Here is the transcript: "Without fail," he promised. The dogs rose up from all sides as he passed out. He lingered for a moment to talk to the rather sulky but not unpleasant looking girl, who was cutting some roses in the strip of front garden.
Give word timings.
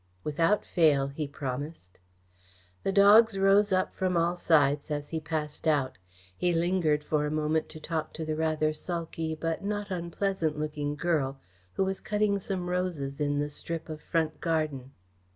"Without 0.23 0.65
fail," 0.65 1.09
he 1.09 1.27
promised. 1.27 1.99
The 2.81 2.91
dogs 2.91 3.37
rose 3.37 3.71
up 3.71 3.93
from 3.93 4.17
all 4.17 4.35
sides 4.35 4.89
as 4.89 5.09
he 5.09 5.19
passed 5.19 5.67
out. 5.67 5.99
He 6.35 6.53
lingered 6.53 7.03
for 7.03 7.27
a 7.27 7.29
moment 7.29 7.69
to 7.69 7.79
talk 7.79 8.11
to 8.13 8.25
the 8.25 8.35
rather 8.35 8.73
sulky 8.73 9.35
but 9.35 9.63
not 9.63 9.91
unpleasant 9.91 10.57
looking 10.57 10.95
girl, 10.95 11.39
who 11.73 11.83
was 11.83 12.01
cutting 12.01 12.39
some 12.39 12.67
roses 12.67 13.21
in 13.21 13.37
the 13.37 13.47
strip 13.51 13.89
of 13.89 14.01
front 14.01 14.39
garden. 14.41 14.93